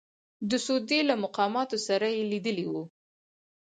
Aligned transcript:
د 0.49 0.51
سعودي 0.65 0.99
له 1.09 1.15
مقاماتو 1.23 1.77
سره 1.87 2.07
یې 2.15 2.23
لیدلي 2.31 2.65
وو. 2.69 2.83